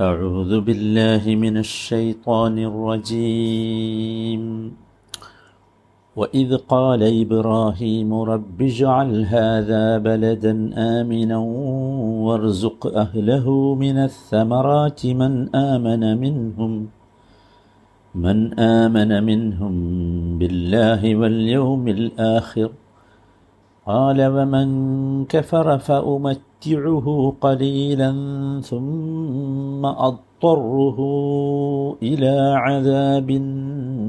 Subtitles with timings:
[0.00, 4.42] أعوذ بالله من الشيطان الرجيم.
[6.16, 11.38] وإذ قال إبراهيم رب اجعل هذا بلدا آمنا
[12.26, 16.88] وارزق أهله من الثمرات من آمن منهم
[18.14, 19.74] من آمن منهم
[20.38, 22.70] بالله واليوم الآخر.
[23.87, 24.67] قال ومن
[25.25, 28.11] كفر فأمتعه قليلا
[28.61, 30.97] ثم أضطره
[32.01, 33.31] إلى عذاب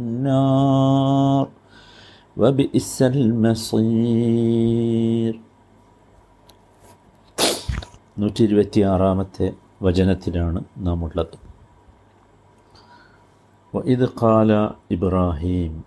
[0.02, 1.48] النار
[2.37, 5.41] وبئس المصير
[8.20, 9.52] നൂറ്റി ഇരുപത്തിയാറാമത്തെ
[9.83, 11.37] വചനത്തിലാണ് നാം ഉള്ളത്
[13.87, 15.84] ഇത് കാല ഇബ്രാഹിം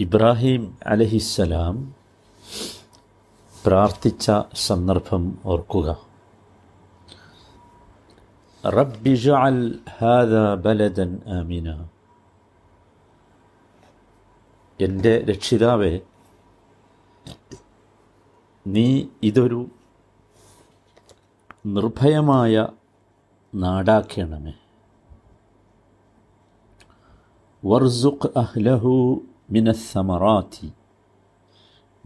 [0.00, 1.94] ഇബ്രാഹിം അലഹിസ്സലാം
[3.67, 5.89] പ്രാർത്ഥിച്ച സന്ദർഭം ഓർക്കുക.
[8.65, 9.79] റബ്ബിജഅൽ
[10.65, 11.67] ബലദൻ ആമിന.
[14.81, 15.99] എന്റെ രക്ഷിതാവേ
[18.67, 18.87] നീ
[19.23, 19.61] ഇതൊരു
[21.65, 22.67] നിർഭയമായ
[23.55, 24.53] നാടാക്കണമേ.
[27.65, 30.73] വർസുഖ് അഹ്ലഹു മിനസ്സമറാത്തി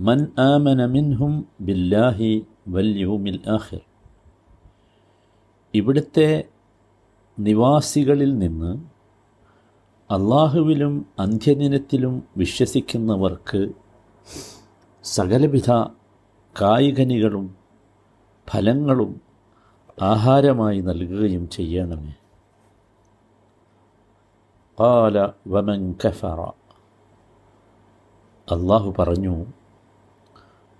[0.08, 2.32] മൻ ആമന മിൻഹും ബില്ലാഹി
[2.68, 3.82] വല്യൂമിൽ ആഖിർ.
[5.74, 6.30] ഇവിടുത്തെ
[7.40, 8.72] നിവാസികളിൽ നിന്ന്
[10.10, 13.62] അള്ളാഹുവിലും അന്ത്യദിനത്തിലും വിശ്വസിക്കുന്നവർക്ക്
[15.04, 15.70] സകലവിധ
[16.56, 17.46] കായികനികളും
[18.48, 19.12] ഫലങ്ങളും
[20.02, 22.14] ആഹാരമായി നൽകുകയും ചെയ്യണമേ
[24.78, 26.40] കാല വമൻ കഫറ.
[28.48, 29.36] അള്ളാഹു പറഞ്ഞു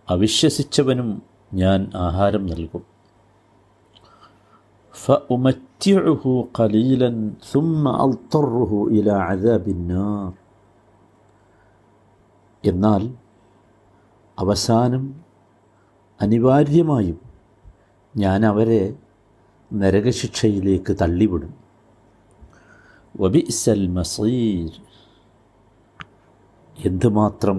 [0.09, 1.09] അവിശ്വസിച്ചവനും
[1.53, 2.85] ഞാൻ ആഹാരം നൽകും
[4.95, 7.11] فأمتعه قليلا
[7.43, 10.33] ثم أضطره إلى عذاب النار
[12.65, 13.03] എന്നാൽ
[14.39, 15.03] അവസാനം
[16.21, 17.19] അനിവാര്യമായും
[18.15, 18.83] ഞാൻ അവരെ
[19.71, 21.53] നരകശിക്ഷയിലേക്ക് തള്ളിവിടും
[23.15, 24.73] വബിസൽ മസീർ
[26.77, 27.59] എന്തുമാത്രം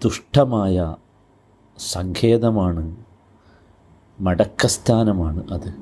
[0.00, 0.76] ദുഷ്ടമായ
[1.79, 2.95] സങ്കേതമാണ്
[4.19, 5.73] മടക്കസ്ഥാനമാണ് അത്.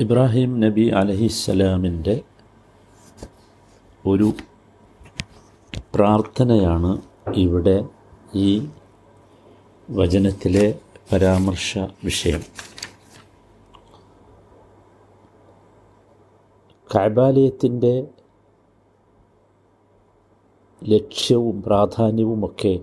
[0.00, 2.20] ഇബ്രാഹിം നബി അലഹിസ്സലാമിന്റെ
[4.06, 4.32] ഒരു
[5.94, 7.02] പ്രാർത്ഥനയാണ്
[7.34, 7.88] ഇവിടെ
[8.34, 8.68] ഈ
[9.90, 10.78] വചനത്തിലെ
[11.12, 12.40] പരാമർശ വിഷയം.
[16.94, 18.08] കാബാലയത്തിന്റെ
[20.84, 22.80] ലക്ഷ്യവും പ്രാധാന്യവുമൊക്കെ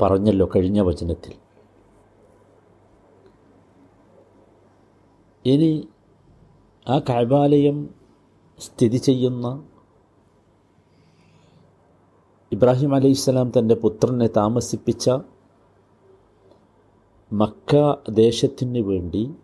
[0.00, 1.34] പറഞ്ഞല്ലോ കഴിഞ്ഞ വചനത്തിൽ.
[5.46, 5.88] ഇനി
[6.88, 7.94] ആ കാബാലയം
[8.58, 9.66] സ്ഥിതി ചെയ്യുന്ന
[12.52, 15.10] ഇബ്രാഹിം അലൈഹിസ്സലാം തന്റെ പുത്രനെ താമസിപ്പിച്ച
[17.32, 19.34] മക്ക ദേശത്തിന് വേണ്ടി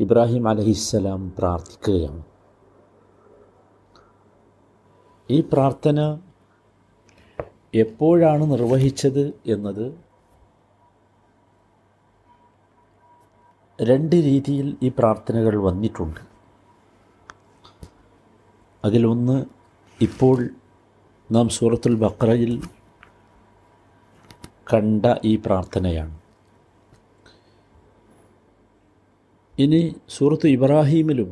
[0.00, 2.31] ഇബ്രാഹിം അലഹിസ്സലാം പ്രാർത്ഥിക്കുകയാണ്.
[5.34, 5.98] ഈ പ്രാർത്ഥന
[7.82, 9.86] എപ്പോഴാണ് നിർവഹിച്ചത് എന്നത്
[13.78, 16.20] രണ്ട് രീതിയിൽ ഈ പ്രാർത്ഥനകൾ വന്നിട്ടുണ്ട്.
[18.84, 19.36] അതിലൊന്ന്
[19.98, 20.36] ഇപ്പോൾ
[21.30, 22.52] നാം സൂറത്തുൽ ബക്രയിൽ
[24.72, 26.14] കണ്ട ഈ പ്രാർത്ഥനയാണ്.
[29.54, 29.80] ഇനി
[30.16, 31.30] സൂറത്ത് ഇബ്രാഹീമിലും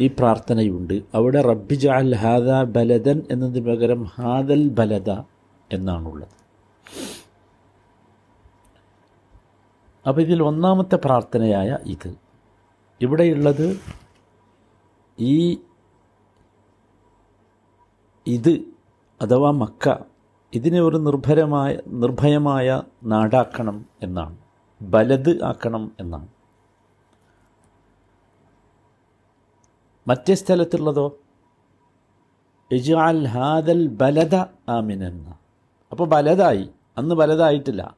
[0.00, 1.02] ഈ പ്രാർത്ഥനയുണ്ട്.
[1.14, 5.10] അവിടെ റബ്ബി ജാൽ ഹാദ ബലദൻ എന്നതിന് പകരം ഹാദൽ ബലദ
[5.72, 6.44] എന്നാണുള്ളത്.
[10.08, 12.14] അപ്പോൾ ഇതിൽ ഒന്നാമത്തെ പ്രാർത്ഥനയായ ഇത്.
[13.00, 13.80] ഇവിടെയുള്ളത്
[15.18, 15.58] ഈ
[18.26, 18.60] ഇത്
[19.22, 19.94] അഥവാ മക്ക
[20.54, 24.36] ഇതിനെ ഒരു നിർഭരമായ നിർഭയമായ നാടാക്കണം എന്നാണ്.
[24.82, 26.33] ബലത് ആക്കണം എന്നാണ്.
[30.08, 31.18] മറ്റേ സ്ഥലത്തുള്ളതോ?
[33.26, 34.34] ഹാദൽ ബലദ
[34.68, 35.34] ആമിനെന്ന
[35.90, 36.68] അപ്പോൾ ബലതായി.
[36.98, 37.96] അന്ന് ബലതായിട്ടില്ല.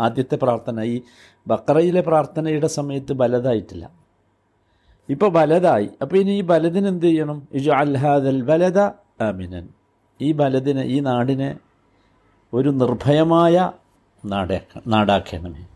[0.00, 1.02] ആദ്യത്തെ പ്രാർത്ഥന ഈ
[1.46, 3.90] ബക്രയിലെ പ്രാർത്ഥനയുടെ സമയത്ത് ബലതായിട്ടില്ല.
[5.08, 5.88] ഇപ്പോൾ ബലതായി.
[6.02, 7.48] അപ്പോൾ ഇനി ഈ ബലദിന് എന്ത് ചെയ്യണം?
[7.52, 8.78] ഇജു അൽഹാദൽ ബലദ
[9.22, 9.68] ആമിനൻ.
[10.20, 11.58] ഈ ബലദിനെ ഈ നാടിനെ
[12.52, 13.72] ഒരു നിർഭയമായ
[14.24, 15.66] നാടാക്ക നാടാക്കണമേ.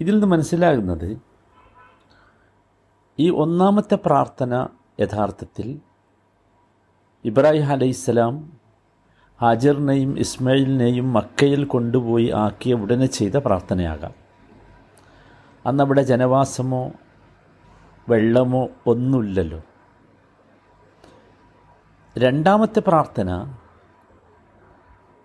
[0.00, 1.27] ഇതിൽ നിന്ന് മനസ്സിലാകുന്നത്
[3.20, 4.68] ഈ ഒന്നാമത്തെ പ്രാർത്ഥന
[5.00, 5.80] യഥാർത്ഥത്തിൽ
[7.24, 8.52] ഇബ്രാഹിം അലൈഹിസ്സലാം
[9.42, 14.14] ഹാജറിനെയും ഇസ്മയിലിനെയും മക്കയിൽ കൊണ്ടുപോയി ആക്കിയ ഉടനെ ചെയ്ത പ്രാർത്ഥനയാകാം.
[15.66, 16.92] അന്നവിടെ ജനവാസമോ
[18.08, 19.62] വെള്ളമോ ഒന്നുമില്ലല്ലോ.
[22.18, 23.54] രണ്ടാമത്തെ പ്രാർത്ഥന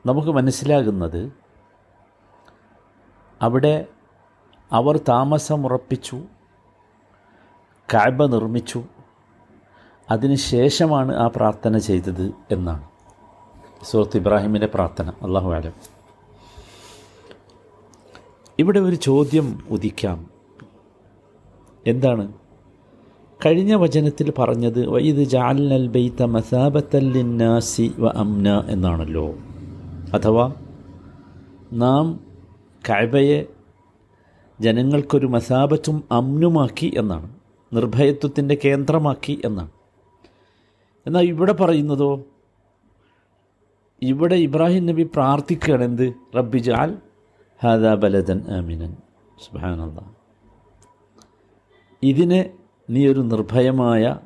[0.06, 1.34] നമുക്ക് മനസ്സിലാകുന്നത്
[3.42, 3.86] അവിടെ
[4.72, 6.24] അവർ താമസമുറപ്പിച്ചു.
[7.94, 8.84] കാഴ്ബ നിർമ്മിച്ചു.
[10.12, 12.84] അതിനുശേഷമാണ് ആ പ്രാർത്ഥന ചെയ്തത് എന്നാണ്.
[13.84, 15.10] സുഹൃത്ത് ഇബ്രാഹിമിന്റെ പ്രാർത്ഥന.
[15.10, 15.72] അള്ളാഹു ആലം
[18.60, 20.28] ഇവിടെ ഒരു ചോദ്യം ഉദിക്കാം.
[21.88, 22.34] എന്താണ്?
[23.46, 29.34] കഴിഞ്ഞ വചനത്തിൽ പറഞ്ഞത് വൈദ് ജാലൽ ബെയ്ത്ത മസാബത്തല്ലിന്നാസി വ അംന എന്നാണല്ലോ.
[30.14, 30.54] അഥവാ
[31.74, 32.20] നാം
[32.90, 33.46] കഅബയെ
[34.62, 37.33] ജനങ്ങൾക്കൊരു മസാബത്തും അമ്നുമാക്കി എന്നാണ്.
[37.74, 39.72] നിർഭയത്വത്തിന്റെ കേന്ദ്രമാക്കി എന്നാണ്.
[41.08, 42.24] എന്നാൽ ഇവിടെ പറയുന്നതോ
[44.02, 46.14] ഇവിടെ ഇബ്രാഹിം നബി പ്രാർത്ഥിക്കുകയാണ് എന്ത്?
[46.38, 46.98] റബ്ബി ജാൽ
[47.64, 48.96] ഹാദാ ബലദൻ ആമിനൻ.
[49.46, 50.00] സുബാനല്ല
[52.04, 52.54] ഇതിനെ
[52.90, 54.20] നീ ഒരു നിർഭയമായ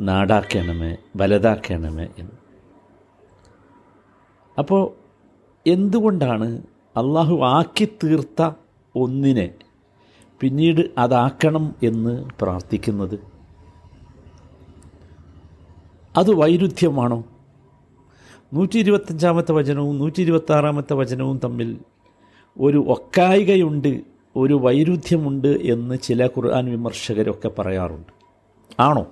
[0.00, 2.36] നാടാക്കണമേ ബലതാക്കണമേ എന്ന്.
[4.58, 4.82] അപ്പോൾ
[5.66, 6.62] എന്തുകൊണ്ടാണ്
[6.96, 8.50] അള്ളാഹു ആക്കി തീർത്ത
[8.94, 9.54] ഒന്നിനെ
[10.40, 13.18] പിന്നീട് അതാക്കണം എന്ന് പ്രാർത്ഥിക്കുന്നത്.
[16.16, 17.24] അത് വൈരുദ്ധ്യമാണോ?
[18.54, 21.78] നൂറ്റി ഇരുപത്തഞ്ചാമത്തെ വചനവും നൂറ്റി ഇരുപത്താറാമത്തെ വചനവും തമ്മിൽ
[22.58, 24.00] ഒരു ഒക്കായികയുണ്ട്
[24.36, 28.12] ഒരു വൈരുദ്ധ്യമുണ്ട് എന്ന് ചില ഖുർആൻ വിമർശകരൊക്കെ പറയാറുണ്ട്.
[28.80, 29.06] ആണോ?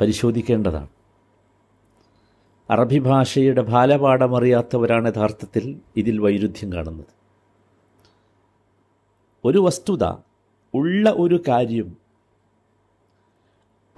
[0.00, 0.88] പരിശോധിക്കേണ്ടതാണ്.
[2.70, 7.19] അറബി ഭാഷയുടെ ബാലപാഠമറിയാത്തവരാണ് യഥാർത്ഥത്തിൽ ഇതിൽ വൈരുദ്ധ്യം കാണുന്നത്.
[9.44, 10.04] ഒരു വസ്തുത
[10.74, 11.88] ഉള്ള ഒരു കാര്യം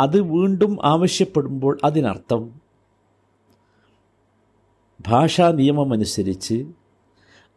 [0.00, 2.60] അത് വീണ്ടും ആവശ്യപ്പെടുമ്പോൾ അതിനർത്ഥം
[5.06, 6.66] ഭാഷാ നിയമമനുസരിച്ച്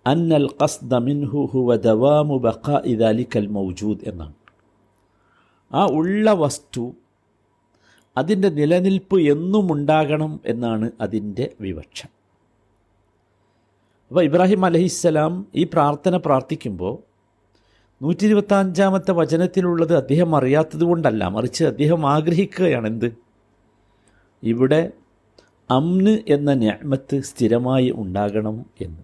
[0.08, 4.34] അന്നൽ ഖസ്ദ മിൻഹു ഹുവ ദവാമു ബഖ ഇദാലിക്കൽ മൗജൂദ് എന്നാണ്.
[5.74, 6.94] ആ ഉള്ള വസ്തു
[8.18, 12.06] അതിന്റെ നിലനിൽപ്പ് എന്നും ഉണ്ടാകണം എന്നാണ് അതിന്റെ വിവക്ഷ.
[14.12, 17.15] അപ്പോൾ ഇബ്രാഹിം അലഹിസ്സലാം ഈ പ്രാർത്ഥന പ്രാർത്ഥിക്കുമ്പോൾ
[18.02, 23.14] നൂറ്റി ഇരുപത്തി അഞ്ചാമത്തെ വചനത്തിലുള്ളത് അദ്ദേഹം അറിയാത്തത് കൊണ്ടല്ല മറിച്ച് അദ്ദേഹം ആഗ്രഹിക്കുകയാണ് എന്ത്
[24.44, 24.92] ഇവിടെ
[25.72, 29.02] അമ്ന് എന്ന ഞാമത്ത് സ്ഥിരമായി ഉണ്ടാകണം എന്ന്.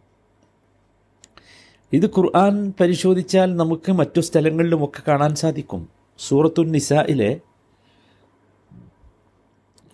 [1.93, 5.87] ഇത് ഖുർആൻ പരിശോധിച്ചാൽ നമുക്ക് മറ്റു സ്ഥലങ്ങളിലുമൊക്കെ കാണാൻ സാധിക്കും.
[6.19, 7.39] സൂറത്തു നിസായിലെ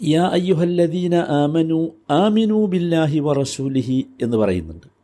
[0.03, 4.96] യാ അയ്യുഹല്ലദീന ആമനു ആമിനു ബില്ലാഹി വറസൂലിഹി എന്ന് പറയുന്നുണ്ട്.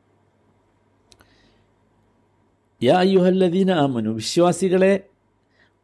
[2.87, 4.99] അയ്യുഹല്ലദീന ആമനു വിശ്വാസികളെ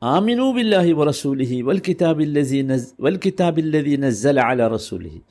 [0.04, 5.22] ആമിനു ബില്ലാഹി വറസൂലിഹി വൽ കിതാബില്ലസീ നസ് വൽ കിതാബില്ലദീ നസ്സല അല റസൂലിഹി.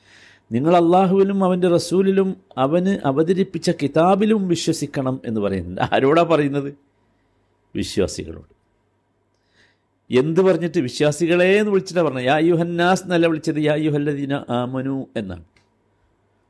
[0.51, 5.81] നിങ്ങൾ അള്ളാഹുവിലും അവന്റെ റസൂലിലും അവന് അവതരിപ്പിച്ച കിതാബിലും വിശ്വസിക്കണം എന്ന് പറയുന്നുണ്ട്.
[5.81, 6.73] ആരോടാ പറയുന്നത്?
[7.75, 8.59] വിശ്വാസികളോട്.
[10.19, 12.23] എന്ത് പറഞ്ഞിട്ട് വിശ്വാസികളെ എന്ന് വിളിച്ചിട്ടാണ് പറഞ്ഞത്?
[12.23, 13.57] യാ യുഹന്നാസ് എന്നല്ല വിളിച്ചത്.
[13.57, 15.43] യാ യുഹല്ലദീന ആമനു എന്നാണ്.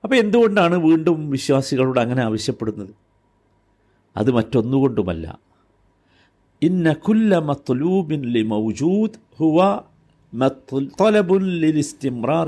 [0.03, 3.08] അപ്പോൾ എന്തുകൊണ്ടാണ് വീണ്ടും വിശ്വാസികളോട് അങ്ങനെ ആവശ്യപ്പെടുന്നത്?
[4.19, 5.39] അത് മറ്റൊന്നുകൊണ്ടുമല്ല.
[6.61, 9.79] ഇന്ന കുല്ല മത്ലൂബിൻ ലി മൗജൂദ് ഹുവ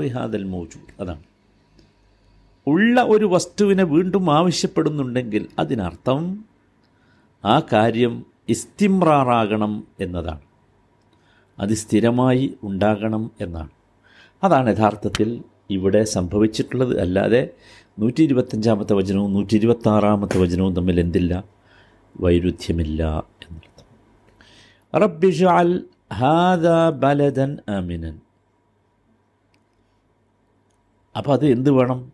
[0.08, 1.02] ഹാദൽ മൗജൂദ്.
[1.02, 1.22] അതാണ്.
[2.66, 6.44] ഉള്ള ഒരു വസ്തുവിനെ വീണ്ടും ആവശ്യപ്പെടുന്നുണ്ടെങ്കിൽ അതിനർത്ഥം
[7.44, 10.40] ആ കാര്യം ഇസ്തിമ്രാറാകണം എന്നതാണ്.
[11.60, 13.68] അത് സ്ഥിരമായി ഉണ്ടാകണം എന്നാണ്.
[14.44, 17.00] അതാണ് യഥാർത്ഥത്തിൽ ഇവിടെ സംഭവിച്ചിട്ടുള്ളത്.
[17.00, 17.50] അല്ലാതെ
[17.98, 21.61] നൂറ്റി ഇരുപത്തഞ്ചാമത്തെ വചനവും നൂറ്റി ഇരുപത്താറാമത്തെ വചനവും തമ്മിൽ എന്തില്ല.
[22.20, 23.86] വൈരുദ്ധ്യമില്ല എന്നർത്ഥം.
[25.00, 28.20] റബ്ബിജാൽ ഹാദ ബലദൻ അമിനൻ
[31.16, 32.12] അപ്പോൾ അത് എന്ത് വേണം?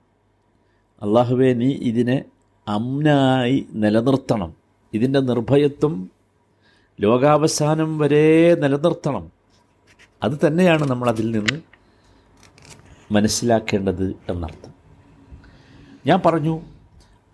[1.02, 2.25] അള്ളാഹുവെ നീ ഇതിനെ
[2.69, 4.55] അമ്നായി നിലനിർത്തണം.
[4.95, 6.11] ഇതിന്റെ നിർഭയത്വം
[7.00, 9.33] ലോകാവസാനം വരെ നിലനിർത്തണം.
[10.23, 11.61] അത് തന്നെയാണ് നമ്മൾ അതിൽ നിന്ന്
[13.12, 14.73] മനസ്സിലാക്കേണ്ടത് എന്നർത്ഥം.
[16.07, 16.61] ഞാൻ പറഞ്ഞു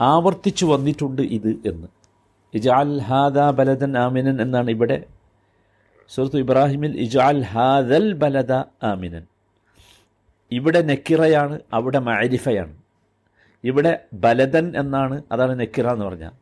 [0.01, 2.04] ആവർത്തിച്ചു വന്നിട്ടുണ്ട് ഇത് എന്ന്.
[2.55, 4.97] ഇജാൽ ഹാദ ബലദൻ ആമിനൻ എന്നാണ് ഇവിടെ
[6.15, 9.25] സുഹൃത്തു ഇബ്രാഹിമിൽ ഇജാൽ ഹാദൽ ബലദ ആമിനൻ.
[10.53, 12.75] ഇവിടെ നെക്കിറയാണ് അവിടെ മാരിഫയാണ്
[13.65, 16.35] ഇവിടെ ബലദൻ എന്നാണ് അതാണ് നെക്കിറ എന്ന് പറഞ്ഞാൽ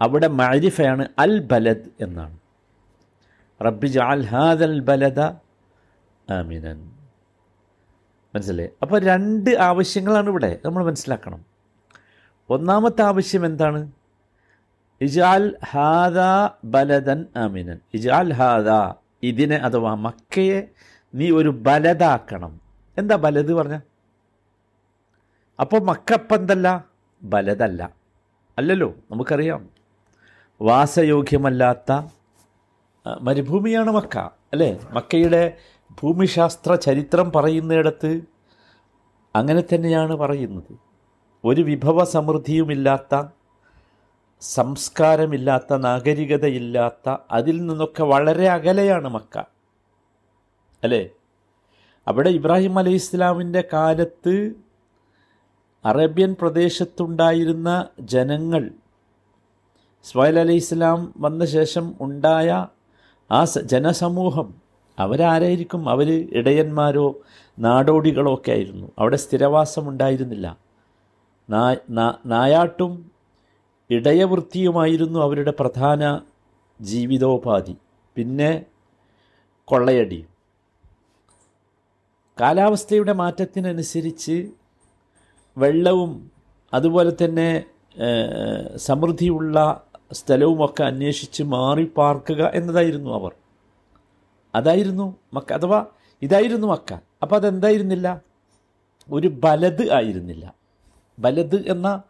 [0.00, 2.36] അവിടെ മാരിഫയാണ് അൽ ബലദ് എന്നാണ്.
[3.64, 5.20] റബ്ബി ജാൽ ഹാദൽ ബലദ
[6.38, 6.78] ആമിനൻ.
[8.34, 11.40] മനസ്സിലായി അപ്പോൾ രണ്ട് ആവശ്യങ്ങളാണ് ഇവിടെ നമ്മൾ മനസ്സിലാക്കണം.
[12.50, 13.80] ഒന്നാമത്തെ ആവശ്യം എന്താണ്?
[15.00, 16.18] ഇജാൽ ഹാദ
[16.64, 17.78] ബലദൻ അമിനൻ.
[17.94, 18.68] ഇജാൽ ഹാദ
[19.22, 20.60] ഇതിനെ അഥവാ മക്കയെ
[21.14, 22.60] നീ ഒരു ബലതാക്കണം
[22.98, 23.78] എന്താ ബലത് പറഞ്ഞ?
[25.60, 26.86] അപ്പോൾ മക്കപ്പന്തല്ല
[27.22, 27.82] ബലതല്ല
[28.58, 29.62] അല്ലല്ലോ നമുക്കറിയാം.
[30.60, 31.92] വാസയോഗ്യമല്ലാത്ത
[33.20, 34.18] മരുഭൂമിയാണ് മക്ക
[34.52, 34.80] അല്ലേ?
[34.90, 35.42] മക്കയുടെ
[36.02, 38.20] ഭൂമിശാസ്ത്ര ചരിത്രം പറയുന്നിടത്ത്
[39.36, 40.72] അങ്ങനെ തന്നെയാണ് പറയുന്നത്.
[41.44, 43.14] ഒരു വിഭവ സമൃദ്ധിയുമില്ലാത്ത
[44.40, 49.38] സംസ്കാരമില്ലാത്ത നാഗരികതയില്ലാത്ത അതിൽ നിന്നൊക്കെ വളരെ അകലെയാണ് മക്ക.
[50.84, 51.08] അല്ലേ?
[52.08, 54.52] അവിടെ ഇബ്രാഹിം അലൈഹി ഇസ്ലാമിന്റെ കാലത്ത്
[55.84, 58.70] അറേബ്യൻ പ്രദേശത്തുണ്ടായിരുന്ന ജനങ്ങൾ
[60.04, 62.66] ഇസ്മായിൽ അലൈഹി ഇസ്ലാം വന്ന ശേഷം ഉണ്ടായ
[63.30, 64.54] ആ ജനസമൂഹം
[64.98, 65.88] അവരാരായിരിക്കും?
[65.88, 67.14] അവർ ഇടയന്മാരോ
[67.58, 68.92] നാടോടികളോ ഒക്കെ ആയിരുന്നു.
[68.98, 70.56] അവിടെ സ്ഥിരവാസമുണ്ടായിരുന്നില്ല.
[71.50, 73.15] നാ നാ- നായാട്ടും
[73.90, 76.20] ഇടയവൃത്തിയുമായിരുന്നു അവരുടെ പ്രധാന
[76.80, 77.74] ജീവിതോപാധി.
[78.16, 78.50] പിന്നെ
[79.64, 80.26] കൊള്ളയടി.
[82.40, 84.36] കാലാവസ്ഥയുടെ മാറ്റത്തിനനുസരിച്ച്
[85.58, 86.30] വെള്ളവും
[86.74, 87.64] അതുപോലെ തന്നെ
[88.76, 89.56] സമൃദ്ധിയുള്ള
[90.12, 93.32] സ്ഥലവുമൊക്കെ അന്വേഷിച്ച് മാറി പാർക്കുക എന്നതായിരുന്നു അവർ.
[94.54, 95.86] അതായിരുന്നു മക്ക അഥവാ
[96.22, 96.92] ഇതായിരുന്നു മക്ക.
[97.22, 98.22] അപ്പോൾ അതെന്തായിരുന്നില്ല
[99.10, 100.54] ഒരു ബലത് ആയിരുന്നില്ല.
[101.18, 102.02] ബലത് എന്ന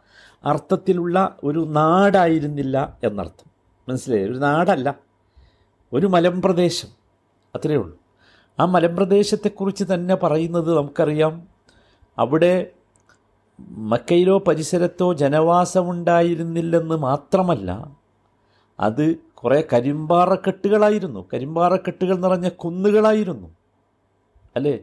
[0.47, 3.51] അർത്ഥത്തിലുള്ള ഒരു നാടായിരുന്നില്ല എന്നർത്ഥം.
[3.89, 4.23] മനസ്സിലായി?
[4.23, 4.95] ഒരു നാടല്ല.
[5.93, 6.87] ഒരു മലമ്പ്രദേശം.
[7.55, 7.97] അത്രയേ ഉള്ളൂ.
[8.59, 11.47] ആ മലമ്പ്രദേശത്തെക്കുറിച്ച് തന്നെ പറയുന്നത് നമുക്കറിയാം.
[12.17, 12.71] അവിടെ
[13.59, 17.97] മക്കയിലോ പരിസരത്തോ ജനവാസമുണ്ടായിരുന്നില്ലെന്ന് മാത്രമല്ല
[18.79, 21.27] അത് കുറേ കരിമ്പാറക്കെട്ടുകളായിരുന്നു.
[21.33, 23.47] കരിമ്പാറക്കെട്ടുകൾ നിറഞ്ഞ കുന്നുകളായിരുന്നു.
[24.55, 24.79] അല്ലേ?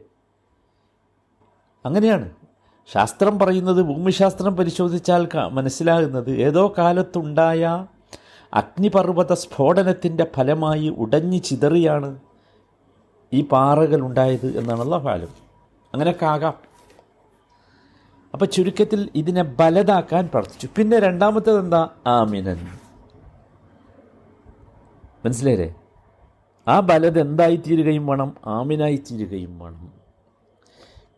[1.85, 2.44] അങ്ങനെയാണ്.
[2.87, 7.87] ശാസ്ത്രം പറയുന്നത് ഭൂമിശാസ്ത്രം പരിശോധിച്ചാൽ മനസ്സിലാകുന്നത് ഏതോ കാലത്തുണ്ടായ
[8.53, 12.19] അഗ്നിപർവത സ്ഫോടനത്തിന്റെ ഫലമായി ഉടഞ്ഞു ചിതറിയാണ്
[13.33, 15.27] ഈ പാറകൾ ഉണ്ടായത് എന്നാണല്ലോ ഫലം
[15.93, 16.53] അങ്ങനെയൊക്കെ ആകാം.
[18.33, 20.69] അപ്പം ചുരുക്കത്തിൽ ഇതിനെ ബലതാക്കാൻ പ്രാർത്ഥിച്ചു.
[20.77, 21.89] പിന്നെ രണ്ടാമത്തേത് എന്താ?
[22.07, 22.67] ആമിനൻ.
[25.25, 25.75] മനസ്സിലായില്ലേ?
[26.67, 28.35] ആ ബലത് എന്തായിത്തീരുകയും വേണം?
[28.45, 29.94] ആമിനായിത്തീരുകയും വേണം.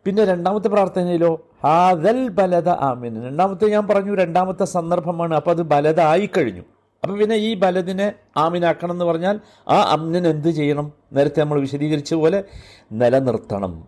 [0.08, 3.26] പിന്നെ രണ്ടാമത്തെ പ്രാർത്ഥനയിലോ ഹാദൽ ബലത ആമിൻ.
[3.26, 5.36] രണ്ടാമത്തെ ഞാൻ പറഞ്ഞു രണ്ടാമത്തെ സന്ദർഭമാണ്.
[5.36, 6.62] അപ്പോൾ അത് ബലത ആയിക്കഴിഞ്ഞു
[7.04, 10.94] അപ്പം പിന്നെ ഈ ബലതിനെ ആമിനാക്കണം എന്ന് പറഞ്ഞാൽ ആ അമ്നിന് എന്ത് ചെയ്യണം?
[11.14, 12.44] നേരത്തെ നമ്മൾ വിശദീകരിച്ച പോലെ
[12.92, 13.84] നിലനിർത്തണം.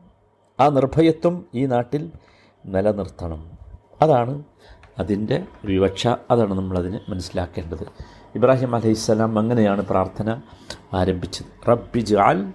[0.59, 2.11] ആ നിർഭയത്വം ഈ നാട്ടിൽ
[2.65, 3.51] നിലനിർത്തണം.
[4.01, 4.43] അതാണ്
[4.99, 6.07] അതിന്റെ വിവക്ഷ.
[6.07, 7.87] അതാണ് നമ്മളതിന് മനസ്സിലാക്കേണ്ടത്.
[8.35, 10.41] ഇബ്രാഹിം അലൈഹിസ്സലാം അങ്ങനെയാണ് പ്രാർത്ഥന
[10.93, 11.69] ആരംഭിച്ചത്.
[11.69, 12.53] റബ്ബി ജാൽ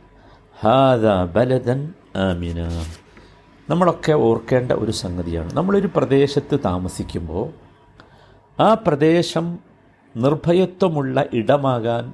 [0.61, 2.85] ഹാദ ബലദൻ ആമിന.
[3.71, 5.53] നമ്മളൊക്കെ ഓർക്കേണ്ട ഒരു സംഗതിയാണ്.
[5.53, 7.51] നമ്മളൊരു പ്രദേശത്ത് താമസിക്കുമ്പോൾ
[8.63, 9.59] ആ പ്രദേശം
[10.17, 12.13] നിർഭയത്വമുള്ള ഇടമാകാൻ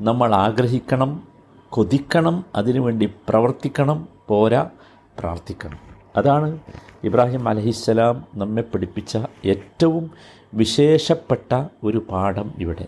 [0.00, 1.28] നമ്മൾ ആഗ്രഹിക്കണം
[1.70, 4.70] കൊതിക്കണം അതിനുവേണ്ടി പ്രവർത്തിക്കണം പോരാ
[5.18, 5.78] പ്രാർത്ഥിക്കണം.
[6.16, 6.58] അതാണ്
[7.04, 10.10] ഇബ്രാഹിം അലഹിസ്സലാം നമ്മെ പഠിപ്പിച്ച ഏറ്റവും
[10.54, 12.86] വിശേഷപ്പെട്ട ഒരു പാഠം ഇവിടെ.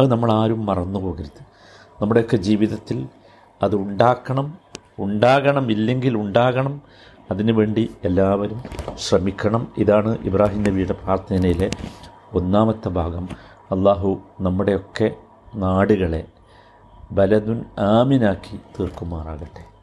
[0.00, 1.42] അത് നമ്മളാരും മറന്നു പോകരുത്.
[2.02, 3.08] നമ്മുടെയൊക്കെ ജീവിതത്തിൽ
[3.62, 4.58] അത് ഉണ്ടാക്കണം
[4.98, 6.82] ഉണ്ടാകണം ഇല്ലെങ്കിൽ ഉണ്ടാകണം
[7.30, 8.62] അതിനുവേണ്ടി എല്ലാവരും
[8.98, 9.72] ശ്രമിക്കണം.
[9.78, 11.70] ഇതാണ് ഇബ്രാഹിം നബിയുടെ പ്രാർത്ഥനയിലെ
[12.32, 13.28] ഒന്നാമത്തെ ഭാഗം.
[13.70, 15.14] അള്ളാഹു നമ്മുടെയൊക്കെ
[15.54, 16.24] നാടുകളെ
[17.12, 19.73] ബലതുൻ ആമിനാക്കി തീർക്കുമാറാകട്ടെ.